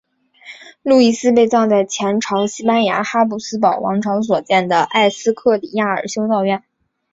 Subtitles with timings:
[0.81, 6.63] 路易斯被葬在前朝西班牙哈布斯堡王朝所建的埃斯科里亚尔修道院。